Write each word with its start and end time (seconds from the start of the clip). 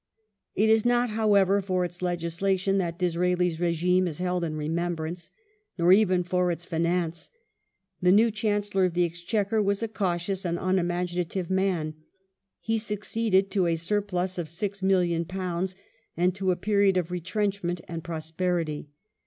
It 0.55 0.67
is 0.67 0.83
not, 0.83 1.11
however, 1.11 1.61
for 1.61 1.85
its 1.85 2.01
legislation 2.01 2.79
that 2.79 2.97
Disraeli's 2.97 3.59
regime 3.59 4.07
is 4.07 4.17
sir 4.17 4.23
Staf 4.23 4.25
held 4.25 4.43
in 4.45 4.55
remembrance. 4.57 5.29
Nor 5.77 5.91
even 5.93 6.23
for 6.23 6.49
its 6.49 6.65
finance. 6.65 7.29
The 8.01 8.11
new 8.11 8.31
Chan 8.31 8.61
^^^^j^, 8.61 8.71
cellor 8.73 8.85
of 8.87 8.95
the 8.95 9.03
Exchequer 9.05 9.61
was 9.61 9.83
a 9.83 9.87
cautious 9.87 10.43
and 10.43 10.57
unimaginative 10.59 11.51
man; 11.51 11.93
he 12.59 12.77
cote's 12.79 12.87
fin 12.87 12.95
succeeded 12.97 13.51
to 13.51 13.67
a 13.67 13.75
surplus 13.75 14.39
of 14.39 14.47
£6,000,000 14.47 15.75
and 16.17 16.33
to 16.33 16.49
a 16.49 16.55
period 16.55 16.97
of 16.97 17.11
retrench 17.11 17.59
^^^^ 17.61 17.63
ment 17.63 17.81
and 17.87 18.03
prosperity. 18.03 18.89